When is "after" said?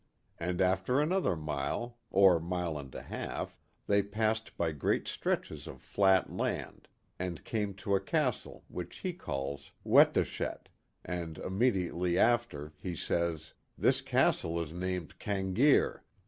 0.61-0.99, 12.17-12.73